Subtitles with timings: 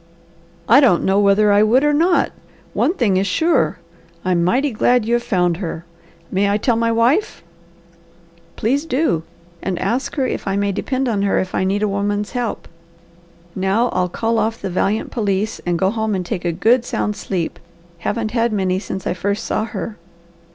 [0.67, 2.31] "I don't know whether I would or not.
[2.73, 3.77] One thing is sure:
[4.25, 5.85] I'm mighty glad you have found her.
[6.31, 7.43] May I tell my wife?"
[8.55, 9.21] "Please do!
[9.61, 12.67] And ask her if I may depend on her if I need a woman's help.
[13.55, 17.15] Now I'll call off the valiant police and go home and take a good, sound
[17.15, 17.59] sleep.
[17.99, 19.97] Haven't had many since I first saw her."